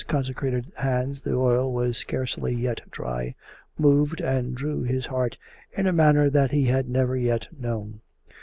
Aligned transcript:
consecrated 0.07 0.71
hands 0.77 1.21
the 1.21 1.31
oil 1.35 1.71
was 1.71 1.95
scarcely 1.95 2.55
yet 2.55 2.81
dry^ 2.89 3.35
moved 3.77 4.19
and 4.19 4.55
drew 4.55 4.81
his 4.81 5.05
heart 5.05 5.37
in 5.77 5.85
a 5.85 5.93
manner 5.93 6.27
that 6.27 6.49
he 6.49 6.63
had 6.65 6.89
never 6.89 7.15
yet 7.15 7.47
known. 7.55 8.01